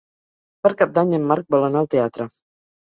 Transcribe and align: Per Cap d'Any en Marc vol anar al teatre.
Per 0.63 0.71
Cap 0.79 0.95
d'Any 0.97 1.15
en 1.19 1.29
Marc 1.33 1.55
vol 1.59 1.69
anar 1.71 1.87
al 1.87 1.93
teatre. 1.95 2.31